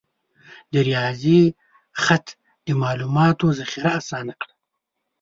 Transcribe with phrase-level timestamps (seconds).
[0.71, 1.41] د ریاضي
[2.03, 2.27] خط
[2.65, 4.53] د معلوماتو ذخیره آسانه کړه.